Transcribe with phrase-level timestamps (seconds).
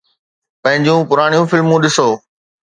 [0.63, 2.07] پنهنجون پراڻيون فلمون ڏسو.